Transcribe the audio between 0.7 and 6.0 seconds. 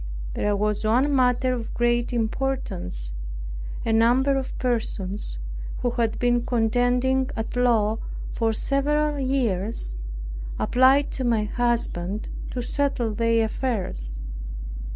one matter of great importance. A number of persons, who